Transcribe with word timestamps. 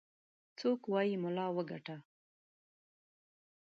څوك 0.57 0.81
وايي 0.91 1.15
ملا 1.23 1.45
وګاټه. 1.55 1.97